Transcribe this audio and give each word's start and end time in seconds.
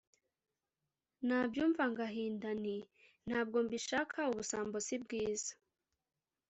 Nabyumva 1.27 1.83
ngahinda 1.91 2.49
Nti 2.61 2.77
“Ntabwo 3.27 3.57
mbishaka, 3.65 4.17
Ubusambo 4.31 4.75
si 4.85 4.95
bwiza 5.03 5.51